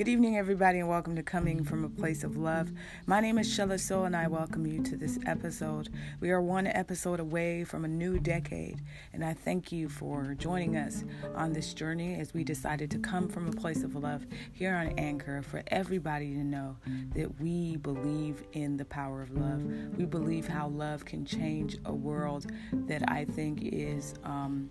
[0.00, 2.72] Good evening, everybody, and welcome to Coming from a Place of Love.
[3.04, 5.90] My name is Shella So, and I welcome you to this episode.
[6.20, 8.80] We are one episode away from a new decade,
[9.12, 11.04] and I thank you for joining us
[11.34, 14.98] on this journey as we decided to come from a place of love here on
[14.98, 16.78] Anchor for everybody to know
[17.14, 19.62] that we believe in the power of love.
[19.98, 24.14] We believe how love can change a world that I think is.
[24.24, 24.70] Um,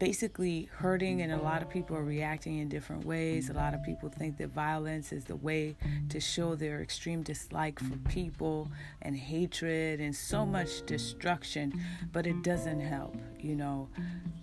[0.00, 3.50] basically hurting, and a lot of people are reacting in different ways.
[3.50, 5.76] A lot of people think that violence is the way
[6.08, 8.70] to show their extreme dislike for people
[9.02, 11.72] and hatred and so much destruction,
[12.12, 13.88] but it doesn't help, you know.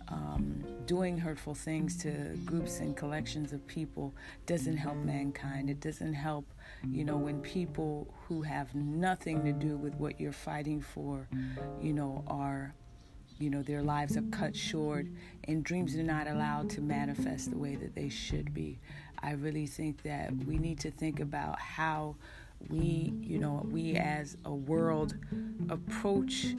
[0.10, 2.12] Um, doing hurtful things to
[2.46, 4.14] groups and collections of people
[4.46, 5.70] doesn't help mankind.
[5.70, 6.46] It doesn't help,
[6.90, 11.28] you know, when people who have nothing to do with what you're fighting for,
[11.82, 12.74] you know, are
[13.40, 15.08] you know their lives are cut short
[15.46, 18.80] and dreams are not allowed to manifest the way that they should be
[19.24, 22.16] i really think that we need to think about how
[22.70, 25.16] we you know we as a world
[25.70, 26.56] approach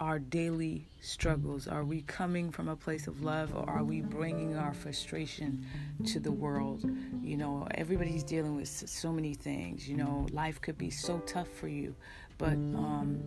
[0.00, 1.66] our daily struggles?
[1.66, 5.66] Are we coming from a place of love or are we bringing our frustration
[6.06, 6.88] to the world?
[7.22, 9.88] You know, everybody's dealing with so many things.
[9.88, 11.94] You know, life could be so tough for you,
[12.38, 13.20] but um,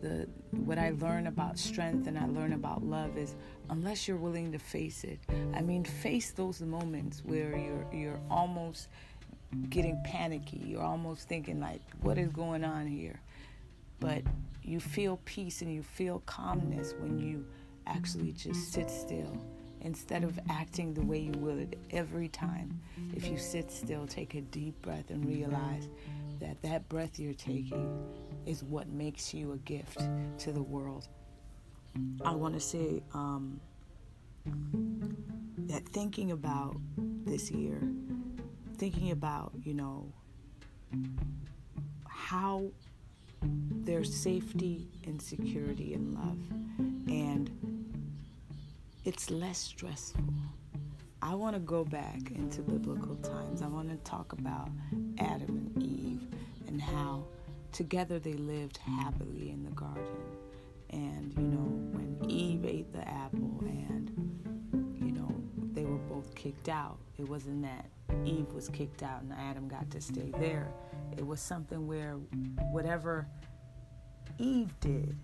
[0.00, 3.36] the what I learn about strength and I learn about love is
[3.70, 5.20] unless you're willing to face it.
[5.54, 8.88] I mean, face those moments where you're you're almost
[9.68, 10.62] getting panicky.
[10.64, 13.20] You're almost thinking like, what is going on here?
[14.00, 14.22] But
[14.62, 17.44] you feel peace and you feel calmness when you
[17.86, 19.36] actually just sit still
[19.82, 22.80] instead of acting the way you would every time.
[23.14, 25.88] If you sit still, take a deep breath and realize
[26.40, 27.98] that that breath you're taking
[28.50, 30.00] is what makes you a gift
[30.38, 31.06] to the world.
[32.24, 33.60] I want to say um,
[35.68, 36.76] that thinking about
[37.24, 37.80] this year,
[38.76, 40.12] thinking about, you know,
[42.08, 42.66] how
[43.84, 46.38] there's safety and security in love,
[47.08, 47.50] and
[49.04, 50.24] it's less stressful.
[51.22, 53.62] I want to go back into biblical times.
[53.62, 54.70] I want to talk about
[55.18, 56.26] Adam and Eve
[56.66, 57.24] and how
[57.72, 60.04] together they lived happily in the garden.
[60.90, 64.10] And, you know, when Eve ate the apple and,
[64.96, 65.32] you know,
[65.72, 67.86] they were both kicked out, it wasn't that
[68.24, 70.72] Eve was kicked out and Adam got to stay there.
[71.16, 72.14] It was something where
[72.72, 73.26] whatever
[74.38, 75.16] Eve did,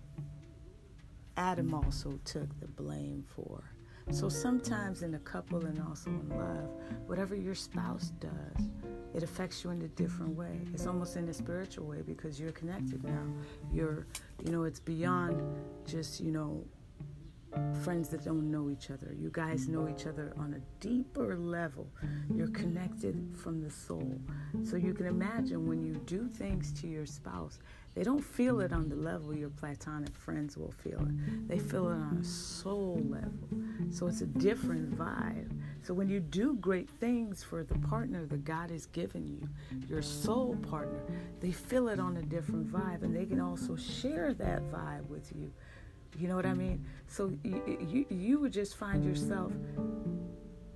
[1.36, 3.62] Adam also took the blame for.
[4.10, 6.70] So sometimes in a couple and also in love,
[7.06, 8.68] whatever your spouse does,
[9.16, 10.60] it affects you in a different way.
[10.74, 13.24] It's almost in a spiritual way because you're connected now.
[13.72, 14.06] You're,
[14.44, 15.42] you know, it's beyond
[15.86, 16.62] just, you know,
[17.82, 19.14] friends that don't know each other.
[19.18, 21.88] You guys know each other on a deeper level.
[22.34, 24.20] You're connected from the soul.
[24.62, 27.58] So you can imagine when you do things to your spouse,
[27.96, 29.06] they don't feel it on the mm-hmm.
[29.06, 31.48] level your platonic friends will feel it.
[31.48, 33.48] They feel it on a soul level.
[33.90, 35.50] So it's a different vibe.
[35.82, 39.48] So when you do great things for the partner that God has given you,
[39.88, 41.00] your soul partner,
[41.40, 45.32] they feel it on a different vibe and they can also share that vibe with
[45.34, 45.50] you.
[46.18, 46.84] You know what I mean?
[47.08, 49.52] So you, you, you would just find yourself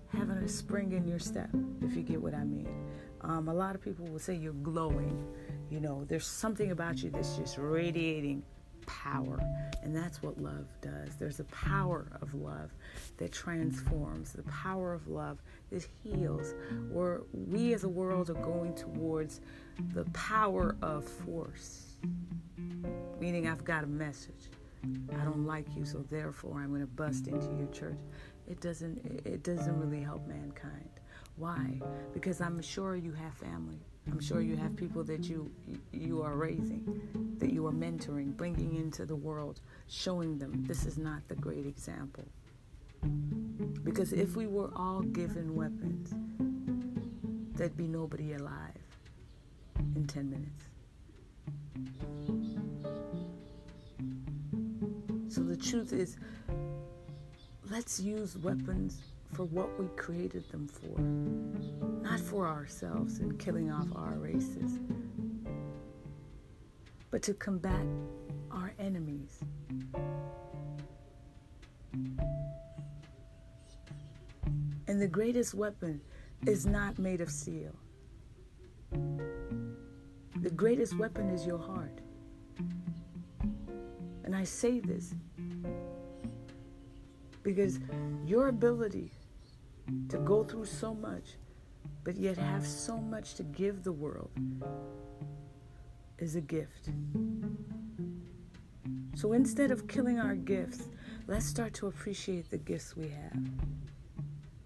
[0.09, 1.51] having a spring in your step,
[1.83, 2.69] if you get what I mean.
[3.23, 5.27] Um, a lot of people will say you're glowing.
[5.71, 8.43] You know, there's something about you that's just radiating
[8.87, 9.41] power.
[9.83, 11.17] And that's what love does.
[11.17, 12.75] There's a power of love
[13.19, 16.55] that transforms, the power of love that heals.
[16.91, 19.41] Where we as a world are going towards
[19.95, 21.97] the power of force,
[23.21, 24.51] meaning I've got a message.
[25.13, 27.99] I don't like you, so therefore I'm going to bust into your church.
[28.49, 29.23] It doesn't.
[29.25, 31.00] It doesn't really help mankind.
[31.41, 31.81] Why?
[32.13, 33.81] Because I'm sure you have family.
[34.13, 35.51] I'm sure you have people that you
[35.91, 36.85] you are raising,
[37.39, 41.65] that you are mentoring, bringing into the world, showing them this is not the great
[41.65, 42.27] example.
[43.83, 46.13] Because if we were all given weapons,
[47.55, 48.85] there'd be nobody alive
[49.97, 50.65] in 10 minutes.
[55.35, 56.19] So the truth is,
[57.71, 58.99] let's use weapons
[59.33, 61.01] for what we created them for,
[62.03, 64.79] not for ourselves and killing off our races,
[67.11, 67.87] but to combat
[68.51, 69.41] our enemies.
[74.89, 76.01] And the greatest weapon
[76.47, 77.75] is not made of steel.
[78.91, 82.01] The greatest weapon is your heart.
[84.25, 85.15] And I say this
[87.43, 87.79] because
[88.25, 89.11] your ability
[90.09, 91.37] to go through so much,
[92.05, 94.31] but yet have so much to give the world
[96.19, 96.91] is a gift.
[99.15, 100.89] So instead of killing our gifts,
[101.27, 103.43] let's start to appreciate the gifts we have,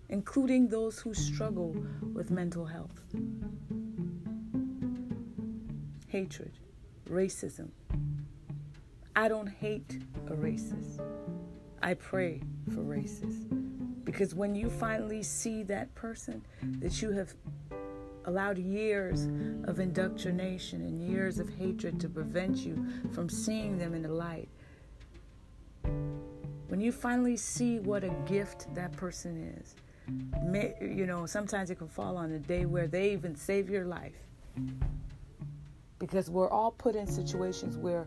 [0.08, 1.74] including those who struggle
[2.12, 3.02] with mental health,
[6.08, 6.52] hatred,
[7.08, 7.70] racism.
[9.16, 11.00] I don't hate a racist.
[11.82, 12.40] I pray
[12.72, 13.73] for racists.
[14.04, 16.44] Because when you finally see that person
[16.80, 17.34] that you have
[18.26, 19.28] allowed years
[19.64, 24.48] of indoctrination and years of hatred to prevent you from seeing them in the light.
[26.68, 29.76] When you finally see what a gift that person is,
[30.80, 34.16] you know, sometimes it can fall on a day where they even save your life.
[35.98, 38.06] Because we're all put in situations where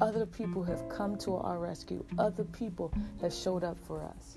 [0.00, 4.34] other people have come to our rescue, other people have showed up for us.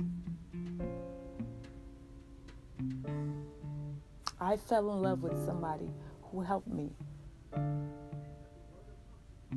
[4.39, 5.89] I fell in love with somebody
[6.23, 6.91] who helped me.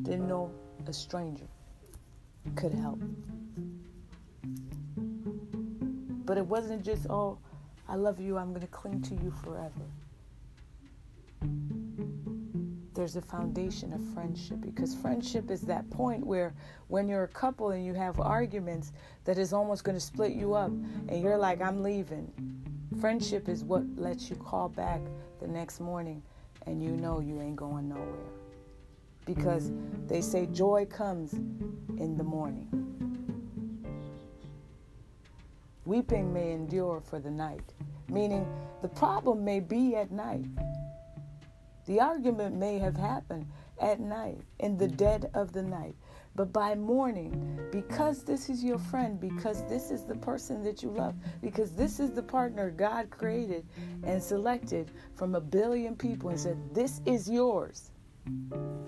[0.03, 0.53] Didn't know
[0.87, 1.47] a stranger
[2.55, 3.01] could help.
[6.25, 7.39] But it wasn't just, oh,
[7.89, 9.73] I love you, I'm going to cling to you forever.
[12.95, 16.55] There's a foundation of friendship because friendship is that point where
[16.89, 18.93] when you're a couple and you have arguments
[19.25, 22.31] that is almost going to split you up and you're like, I'm leaving
[23.01, 25.01] Friendship is what lets you call back
[25.41, 26.21] the next morning
[26.67, 28.33] and you know you ain't going nowhere.
[29.25, 29.71] Because
[30.09, 32.67] they say joy comes in the morning.
[35.85, 37.73] Weeping may endure for the night,
[38.09, 38.47] meaning
[38.83, 40.45] the problem may be at night.
[41.87, 43.47] The argument may have happened
[43.81, 45.95] at night, in the dead of the night.
[46.39, 50.91] But by morning, because this is your friend, because this is the person that you
[50.91, 53.67] love, because this is the partner God created
[54.05, 57.91] and selected from a billion people and said, This is yours.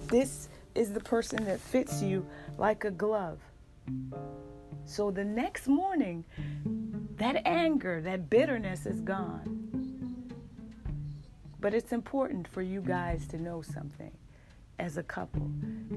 [0.07, 2.25] This is the person that fits you
[2.57, 3.41] like a glove.
[4.85, 6.25] So the next morning,
[7.17, 10.31] that anger, that bitterness is gone.
[11.59, 14.13] But it's important for you guys to know something
[14.81, 15.47] as a couple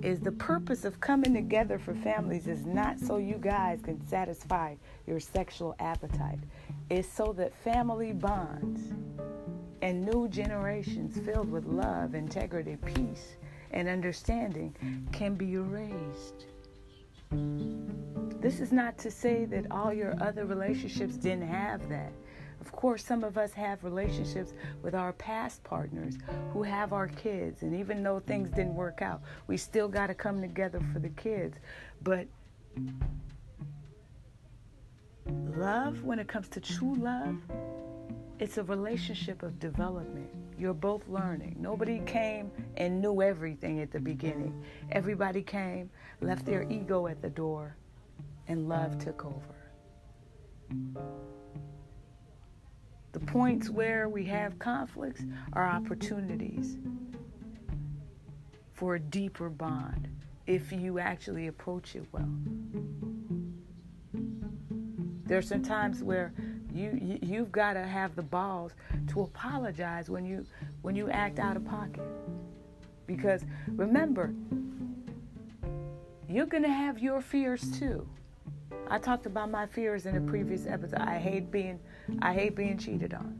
[0.01, 4.75] is the purpose of coming together for families is not so you guys can satisfy
[5.07, 6.39] your sexual appetite.
[6.89, 8.91] It's so that family bonds
[9.81, 13.37] and new generations filled with love, integrity, peace,
[13.71, 14.75] and understanding
[15.13, 16.45] can be raised.
[18.41, 22.11] This is not to say that all your other relationships didn't have that.
[22.63, 26.17] Of course, some of us have relationships with our past partners
[26.53, 30.13] who have our kids, and even though things didn't work out, we still got to
[30.13, 31.57] come together for the kids.
[32.03, 32.25] But
[35.27, 37.35] love, when it comes to true love,
[38.39, 40.29] it's a relationship of development.
[40.57, 41.57] You're both learning.
[41.59, 44.63] Nobody came and knew everything at the beginning.
[44.89, 45.89] Everybody came,
[46.21, 47.75] left their ego at the door,
[48.47, 49.53] and love took over.
[53.13, 55.23] The points where we have conflicts
[55.53, 56.77] are opportunities
[58.73, 60.09] for a deeper bond
[60.47, 62.27] if you actually approach it well.
[65.25, 66.33] There's some times where
[66.73, 68.73] you, you you've got to have the balls
[69.09, 70.45] to apologize when you
[70.81, 72.03] when you act out of pocket.
[73.05, 74.33] Because remember,
[76.27, 78.07] you're going to have your fears too.
[78.89, 80.99] I talked about my fears in a previous episode.
[80.99, 81.79] I hate being
[82.21, 83.35] I hate being cheated on.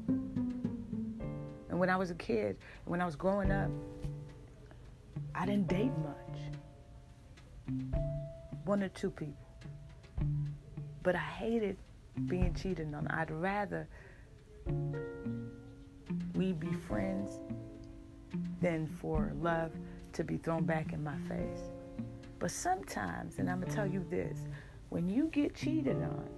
[1.70, 3.70] And when I was a kid, when I was growing up,
[5.36, 6.40] I didn't date much.
[8.66, 9.36] One or two people.
[11.02, 11.78] But I hated
[12.28, 13.08] being cheated on.
[13.08, 13.88] I'd rather
[16.36, 17.40] we be friends
[18.62, 19.72] than for love
[20.14, 21.72] to be thrown back in my face.
[22.40, 24.40] But sometimes, and I'm going to tell you this
[24.94, 26.30] when you get cheated on,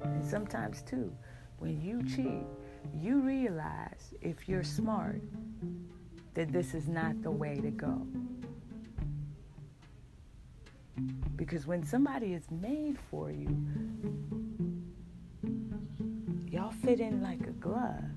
[0.00, 1.12] and sometimes too,
[1.60, 2.44] when you cheat,
[3.00, 5.22] you realize if you're smart
[6.34, 8.04] that this is not the way to go.
[11.36, 13.56] Because when somebody is made for you,
[16.50, 18.11] y'all fit in like a glove.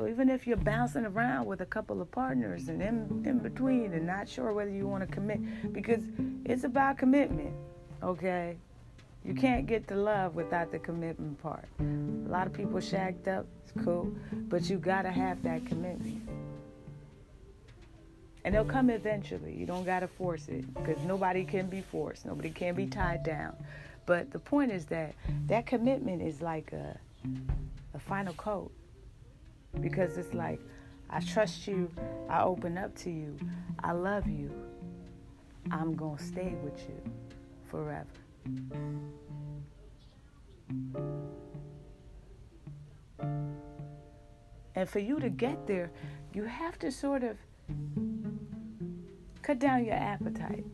[0.00, 3.92] So even if you're bouncing around with a couple of partners and in, in between
[3.92, 6.02] and not sure whether you want to commit, because
[6.46, 7.54] it's about commitment,
[8.02, 8.56] okay?
[9.26, 11.66] You can't get to love without the commitment part.
[11.80, 14.10] A lot of people shacked up, it's cool,
[14.48, 16.26] but you gotta have that commitment.
[18.46, 19.54] And they'll come eventually.
[19.54, 23.54] You don't gotta force it because nobody can be forced, nobody can be tied down.
[24.06, 25.14] But the point is that
[25.48, 26.98] that commitment is like a,
[27.92, 28.70] a final code
[29.80, 30.60] because it's like,
[31.08, 31.90] I trust you,
[32.28, 33.36] I open up to you,
[33.82, 34.50] I love you,
[35.70, 37.00] I'm going to stay with you
[37.68, 38.06] forever.
[44.74, 45.90] And for you to get there,
[46.32, 47.36] you have to sort of
[49.42, 50.64] cut down your appetite.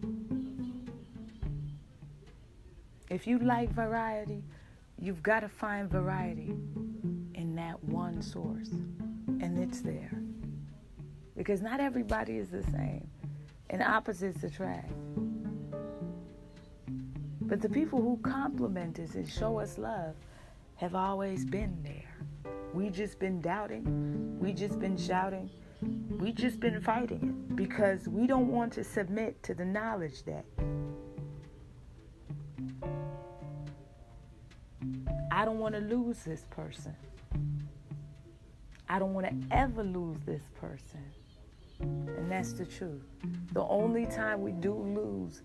[3.08, 4.42] If you like variety,
[5.00, 6.54] you've got to find variety
[8.16, 8.70] one source.
[9.40, 10.10] And it's there.
[11.36, 13.06] Because not everybody is the same,
[13.68, 14.90] and opposites attract.
[17.42, 20.14] But the people who compliment us and show us love
[20.76, 22.52] have always been there.
[22.72, 25.50] We just been doubting, we just been shouting,
[26.18, 30.44] we just been fighting it because we don't want to submit to the knowledge that
[35.30, 36.94] I don't want to lose this person.
[38.88, 41.04] I don't want to ever lose this person.
[41.80, 43.02] And that's the truth.
[43.52, 45.42] The only time we do lose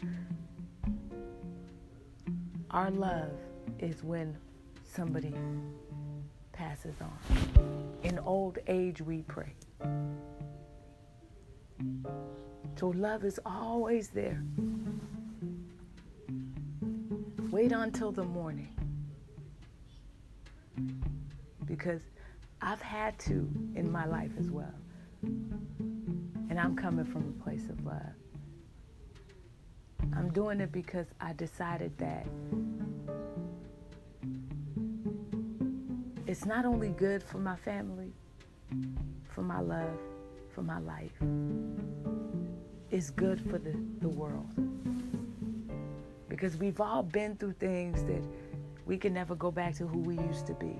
[2.70, 3.34] our love
[3.80, 4.38] is when
[4.84, 5.34] somebody
[6.54, 7.98] passes on.
[8.04, 9.54] In old age, we pray.
[12.76, 14.42] So love is always there.
[17.52, 18.74] Wait until the morning.
[21.66, 22.02] Because
[22.64, 24.74] I've had to in my life as well.
[25.24, 28.14] And I'm coming from a place of love.
[30.16, 32.28] I'm doing it because I decided that
[36.28, 38.14] it's not only good for my family,
[39.34, 39.98] for my love,
[40.54, 41.14] for my life,
[42.92, 44.50] it's good for the, the world.
[46.30, 48.24] Because we've all been through things that
[48.86, 50.76] we can never go back to who we used to be.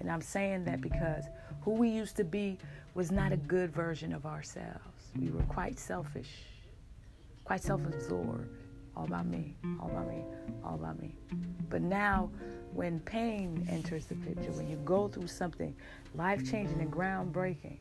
[0.00, 1.24] And I'm saying that because
[1.62, 2.58] who we used to be
[2.94, 5.12] was not a good version of ourselves.
[5.18, 6.30] We were quite selfish,
[7.44, 8.48] quite self absorbed.
[8.96, 10.24] All about me, all about me,
[10.64, 11.14] all about me.
[11.68, 12.30] But now,
[12.72, 15.74] when pain enters the picture, when you go through something
[16.14, 17.78] life changing and groundbreaking,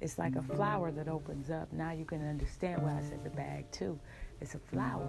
[0.00, 1.72] it's like a flower that opens up.
[1.72, 3.98] Now you can understand why I said the bag too.
[4.44, 5.08] It's a flower.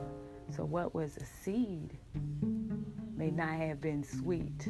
[0.55, 1.91] So what was a seed
[3.17, 4.69] may not have been sweet.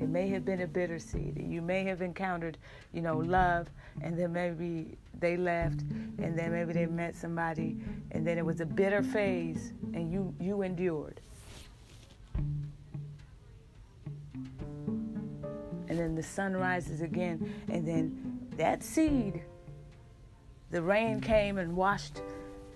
[0.00, 1.40] It may have been a bitter seed.
[1.40, 2.58] You may have encountered,
[2.92, 3.68] you know, love,
[4.02, 5.82] and then maybe they left,
[6.18, 7.76] and then maybe they met somebody,
[8.10, 11.20] and then it was a bitter phase, and you you endured.
[15.88, 19.44] And then the sun rises again, and then that seed,
[20.72, 22.20] the rain came and washed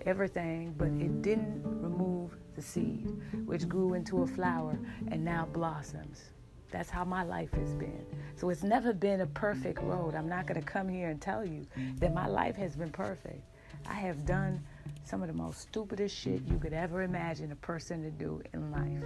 [0.07, 3.09] everything, but it didn't remove the seed,
[3.47, 4.79] which grew into a flower
[5.09, 6.31] and now blossoms.
[6.71, 8.05] That's how my life has been.
[8.37, 10.15] So it's never been a perfect road.
[10.15, 11.67] I'm not going to come here and tell you
[11.97, 13.43] that my life has been perfect.
[13.87, 14.63] I have done
[15.05, 18.71] some of the most stupidest shit you could ever imagine a person to do in
[18.71, 19.05] life.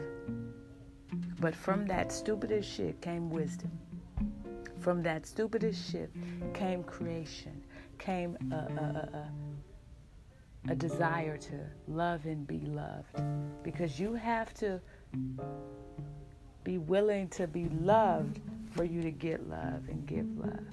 [1.40, 3.70] But from that stupidest shit came wisdom.
[4.80, 6.10] From that stupidest shit
[6.52, 7.62] came creation,
[7.98, 9.30] came a, a, a,
[10.68, 13.20] a desire to love and be loved.
[13.62, 14.80] Because you have to
[16.62, 18.40] be willing to be loved
[18.70, 20.72] for you to get love and give love.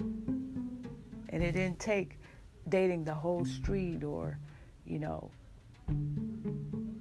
[1.28, 2.18] And it didn't take
[2.68, 4.38] dating the whole street or,
[4.86, 5.30] you know,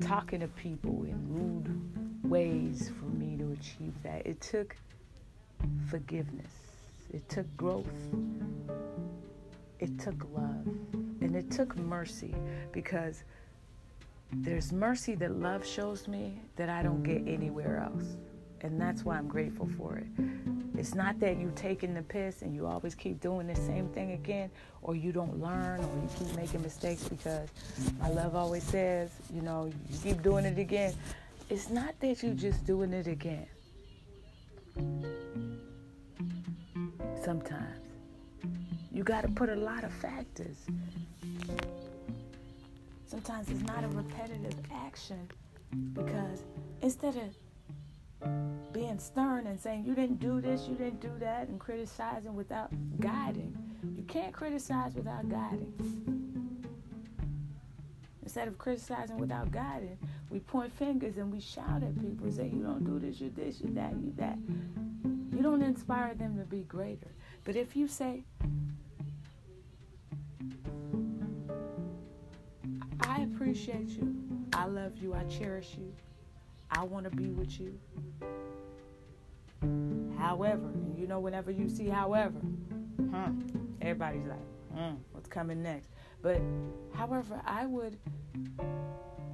[0.02, 4.26] talking to people in rude ways for me to achieve that.
[4.26, 4.76] It took
[5.88, 6.52] forgiveness,
[7.14, 7.86] it took growth,
[9.80, 10.66] it took love,
[11.22, 12.36] and it took mercy
[12.72, 13.24] because
[14.34, 18.18] there's mercy that love shows me that I don't get anywhere else.
[18.62, 20.08] And that's why I'm grateful for it.
[20.78, 24.12] It's not that you're taking the piss and you always keep doing the same thing
[24.12, 24.52] again,
[24.84, 27.50] or you don't learn, or you keep making mistakes because
[28.00, 30.94] my love always says, you know, you keep doing it again.
[31.50, 33.48] It's not that you're just doing it again.
[37.24, 37.82] Sometimes
[38.92, 40.58] you got to put a lot of factors.
[43.06, 45.30] Sometimes it's not a repetitive action
[45.94, 46.44] because
[46.82, 51.60] instead of being stern and saying you didn't do this, you didn't do that, and
[51.60, 53.56] criticizing without guiding.
[53.98, 55.74] You can't criticize without guiding.
[58.24, 59.98] Instead of criticizing without guiding,
[60.30, 63.30] we point fingers and we shout at people and say, You don't do this, you
[63.36, 64.38] this, you that, you that.
[65.36, 67.08] You don't inspire them to be greater.
[67.44, 68.24] But if you say,
[73.42, 74.16] appreciate you,
[74.54, 75.92] I love you, I cherish you,
[76.70, 77.76] I want to be with you.
[80.20, 82.40] However, you know, whenever you see however,
[83.12, 83.30] huh,
[83.82, 84.38] everybody's like,
[84.76, 85.90] hmm, what's coming next?
[86.22, 86.40] But
[86.94, 87.98] however, I would,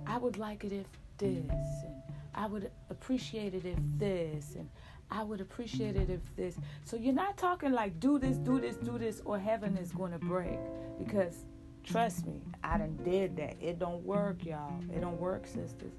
[0.05, 0.87] I would like it if
[1.17, 1.51] this,
[1.83, 1.95] and
[2.33, 4.69] I would appreciate it if this, and
[5.11, 6.55] I would appreciate it if this.
[6.85, 10.13] So you're not talking like do this, do this, do this, or heaven is going
[10.13, 10.59] to break.
[10.97, 11.43] Because
[11.87, 13.55] trust me, I done did that.
[13.61, 14.79] It don't work, y'all.
[14.93, 15.93] It don't work, sisters.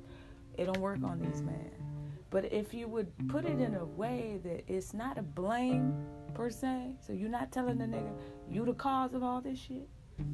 [0.57, 1.71] It don't work on these men.
[2.31, 5.95] But if you would put it in a way that it's not a blame
[6.35, 8.13] per se, so you're not telling the nigga
[8.51, 9.89] you the cause of all this shit,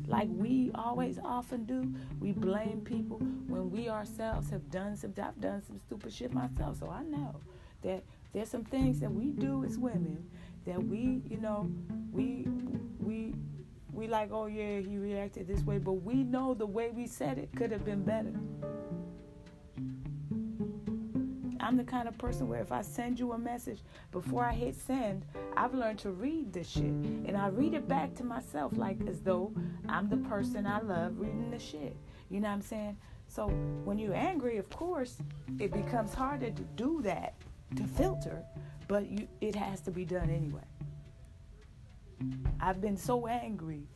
[0.07, 1.93] like we always often do.
[2.19, 5.15] We blame people when we ourselves have done some.
[5.23, 7.37] I've done some stupid shit myself, so I know
[7.83, 10.27] that there's some things that we do as women
[10.67, 11.71] that we, you know,
[12.13, 12.47] we
[12.99, 13.35] we
[14.05, 17.39] we like, oh yeah, he reacted this way, but we know the way we said
[17.39, 18.35] it could have been better.
[21.59, 23.81] I'm the kind of person where if I send you a message
[24.13, 25.25] before I hit send,
[25.57, 26.83] I've learned to read this shit.
[26.85, 29.55] And I read it back to myself like as though
[29.89, 31.97] I'm the person I love reading the shit.
[32.29, 32.99] You know what I'm saying?
[33.29, 33.49] So
[33.85, 35.17] when you're angry, of course,
[35.59, 37.33] it becomes harder to do that,
[37.77, 38.45] to filter,
[38.87, 40.61] but you, it has to be done anyway.
[42.61, 43.89] I've been so angry.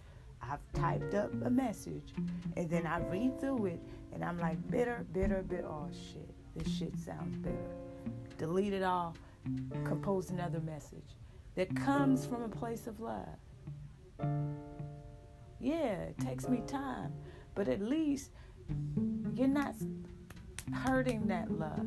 [0.50, 2.14] I've typed up a message
[2.56, 3.80] and then I read through it
[4.12, 5.66] and I'm like bitter, bitter, bitter.
[5.66, 6.28] Oh shit
[6.58, 7.56] this shit sounds better.
[8.36, 9.14] Delete it all,
[9.84, 11.16] compose another message
[11.54, 13.28] that comes from a place of love.
[15.60, 17.12] Yeah, it takes me time,
[17.54, 18.30] but at least
[19.34, 19.74] you're not
[20.84, 21.86] hurting that love.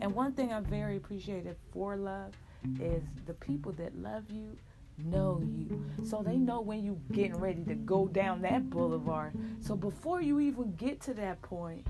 [0.00, 2.32] And one thing I'm very appreciative for love
[2.80, 4.56] is the people that love you
[4.98, 5.84] know you.
[6.04, 9.32] So they know when you getting ready to go down that boulevard.
[9.60, 11.86] So before you even get to that point,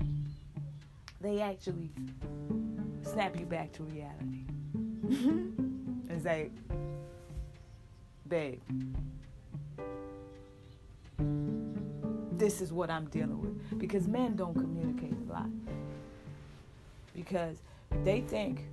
[1.21, 1.89] they actually
[3.01, 4.45] snap you back to reality
[5.03, 6.51] and say,
[8.27, 8.61] babe,
[12.37, 13.79] this is what I'm dealing with.
[13.79, 15.49] Because men don't communicate a lot.
[17.15, 17.57] Because
[18.03, 18.65] they think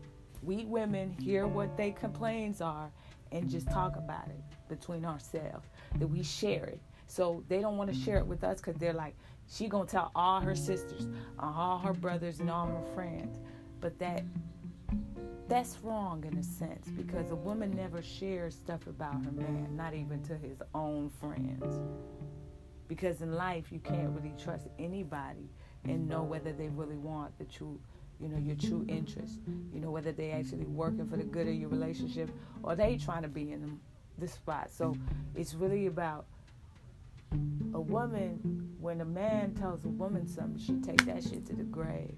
[0.42, 2.90] we women hear what their complaints are
[3.34, 5.68] and just talk about it between ourselves,
[5.98, 6.80] that we share it.
[7.06, 9.14] So they don't want to share it with us because they're like,
[9.46, 13.38] she gonna tell all her sisters, all her brothers, and all her friends.
[13.80, 14.24] But that
[15.46, 19.92] that's wrong in a sense because a woman never shares stuff about her man, not
[19.92, 21.80] even to his own friends.
[22.88, 25.50] Because in life you can't really trust anybody
[25.84, 27.78] and know whether they really want the true
[28.24, 29.38] you know your true interest
[29.72, 32.30] you know whether they actually working for the good of your relationship
[32.62, 33.78] or they trying to be in
[34.18, 34.96] the spot so
[35.36, 36.24] it's really about
[37.74, 41.64] a woman, when a man tells a woman something, she take that shit to the
[41.64, 42.16] grave.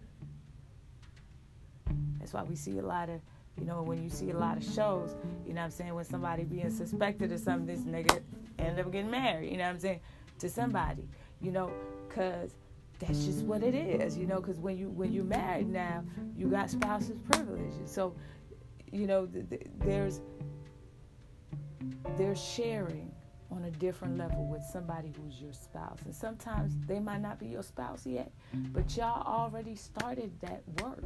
[2.19, 3.21] That's why we see a lot of,
[3.59, 5.15] you know, when you see a lot of shows,
[5.47, 8.21] you know what I'm saying, when somebody being suspected of something, this nigga
[8.59, 10.01] end up getting married, you know what I'm saying,
[10.41, 11.09] to somebody,
[11.41, 11.71] you know,
[12.09, 12.51] because
[12.99, 16.05] that's just what it is, you know, because when you when you're married now,
[16.37, 17.91] you got spouses privileges.
[17.91, 18.15] So,
[18.91, 20.21] you know, th- th- there's
[22.17, 23.11] there's sharing
[23.51, 25.99] on a different level with somebody who's your spouse.
[26.05, 28.33] And sometimes they might not be your spouse yet,
[28.73, 31.05] but y'all already started that work.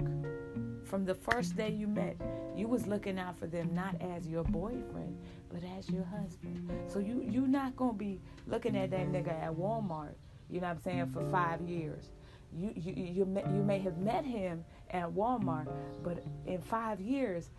[0.84, 2.16] From the first day you met,
[2.56, 5.18] you was looking out for them not as your boyfriend,
[5.52, 6.70] but as your husband.
[6.88, 10.14] So you you're not gonna be looking at that nigga at Walmart,
[10.50, 12.10] you know what I'm saying, for five years.
[12.56, 15.68] You you you, may, you may have met him at Walmart,
[16.02, 17.50] but in five years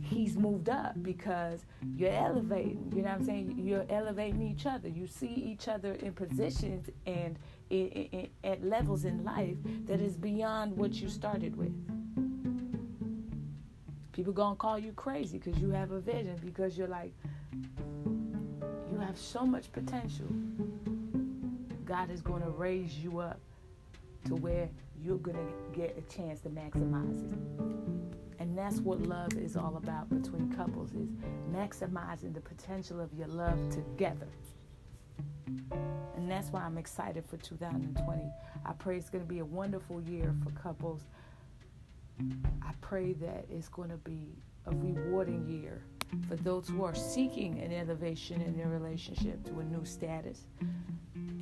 [0.00, 1.64] he's moved up because
[1.96, 2.92] you're elevating.
[2.94, 3.58] You know what I'm saying?
[3.58, 4.88] You're elevating each other.
[4.88, 7.38] You see each other in positions and
[7.70, 11.72] in, in, at levels in life that is beyond what you started with.
[14.12, 17.12] People gonna call you crazy because you have a vision because you're like
[18.92, 20.26] you have so much potential.
[21.84, 23.40] God is gonna raise you up
[24.26, 24.68] to where
[25.02, 27.38] you're gonna get a chance to maximize it.
[28.38, 31.08] And that's what love is all about between couples is
[31.52, 34.28] maximizing the potential of your love together.
[36.16, 38.22] And that's why I'm excited for 2020.
[38.64, 41.02] I pray it's going to be a wonderful year for couples.
[42.62, 45.82] I pray that it's going to be a rewarding year
[46.28, 50.46] for those who are seeking an elevation in their relationship to a new status.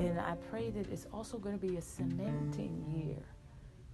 [0.01, 3.23] And I pray that it's also going to be a cementing year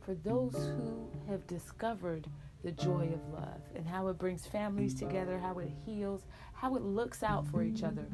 [0.00, 2.28] for those who have discovered
[2.62, 6.22] the joy of love and how it brings families together, how it heals,
[6.54, 8.06] how it looks out for each other,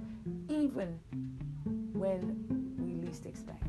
[0.48, 0.98] even
[1.92, 2.44] when
[2.78, 3.62] we least expect.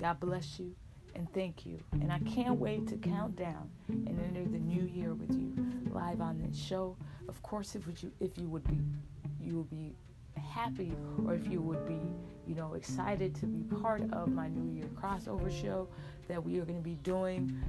[0.00, 0.74] God bless you.
[1.14, 1.78] and thank you.
[1.92, 5.52] And I can't wait to count down and enter the new year with you
[5.92, 6.96] live on this show.
[7.28, 8.80] Of course, if you if you would be
[9.40, 9.94] you would be
[10.54, 10.92] happy
[11.26, 12.00] or if you would be,
[12.46, 15.88] you know, excited to be part of my New Year crossover show
[16.28, 17.60] that we are going to be doing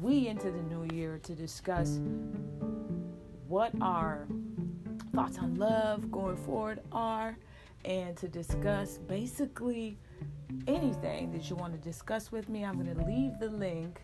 [0.00, 2.00] we into the new year to discuss
[3.48, 4.26] what our
[5.14, 7.36] thoughts on love going forward are
[7.84, 9.96] and to discuss basically
[10.66, 12.64] anything that you want to discuss with me.
[12.64, 14.00] I'm going to leave the link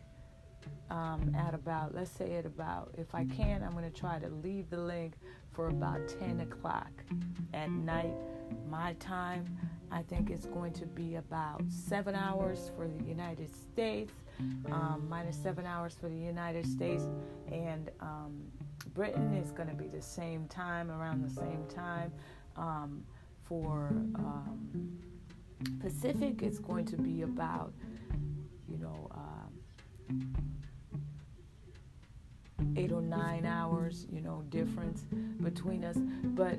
[0.91, 4.29] um, at about, let's say at about, if I can, I'm going to try to
[4.29, 5.15] leave the link
[5.53, 6.91] for about 10 o'clock
[7.55, 8.15] at night,
[8.69, 9.45] my time.
[9.93, 14.13] I think it's going to be about seven hours for the United States,
[14.71, 17.05] um, minus seven hours for the United States,
[17.51, 18.41] and um,
[18.95, 22.13] Britain is going to be the same time, around the same time.
[22.57, 23.03] Um,
[23.43, 24.97] for um,
[25.81, 27.73] Pacific, it's going to be about,
[28.69, 30.50] you know, um,
[32.81, 33.47] eight or nine mm-hmm.
[33.47, 35.05] hours, you know, difference
[35.43, 35.97] between us.
[35.99, 36.59] But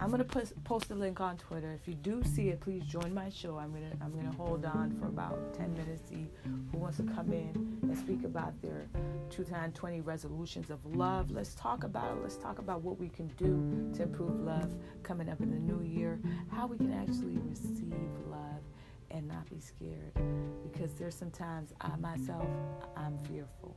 [0.00, 1.72] I'm gonna post post a link on Twitter.
[1.72, 3.58] If you do see it, please join my show.
[3.58, 6.08] I'm gonna I'm gonna hold on for about 10 minutes.
[6.08, 6.26] See
[6.72, 8.88] who wants to come in and speak about their
[9.30, 11.30] 2020 resolutions of love.
[11.30, 12.22] Let's talk about it.
[12.22, 15.82] Let's talk about what we can do to improve love coming up in the new
[15.82, 16.18] year.
[16.50, 18.62] How we can actually receive love
[19.10, 20.14] and not be scared.
[20.62, 22.48] Because there's sometimes I myself
[22.96, 23.76] I'm fearful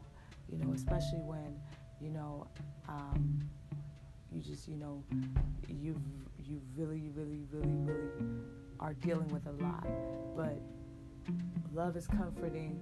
[0.54, 1.56] you know, especially when,
[2.04, 2.48] you know,
[2.90, 3.40] um,
[4.32, 5.04] you just, you know,
[5.70, 6.00] you
[6.46, 8.10] you really, really, really, really
[8.80, 9.88] are dealing with a lot.
[10.36, 10.60] But
[11.74, 12.80] love is comforting.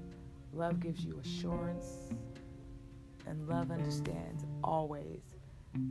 [0.54, 2.10] Love gives you assurance,
[3.28, 5.22] and love understands always.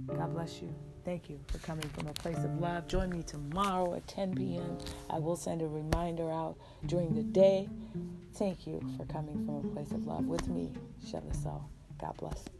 [0.06, 0.74] God bless you.
[1.04, 2.86] Thank you for coming from a place of love.
[2.86, 4.76] Join me tomorrow at 10 p.m.
[5.08, 7.68] I will send a reminder out during the day.
[8.34, 11.64] Thank you for coming from a place of love with me, Soul.
[11.98, 12.59] God bless.